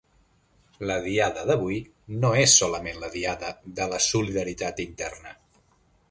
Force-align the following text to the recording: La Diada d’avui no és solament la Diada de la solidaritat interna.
La 0.91 0.93
Diada 1.01 1.41
d’avui 1.49 1.75
no 2.23 2.31
és 2.43 2.55
solament 2.61 2.97
la 3.03 3.09
Diada 3.15 3.51
de 3.81 3.87
la 3.91 3.99
solidaritat 4.07 4.81
interna. 4.87 5.35